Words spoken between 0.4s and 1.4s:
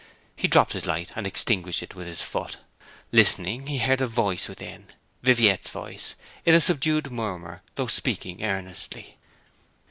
dropped his light and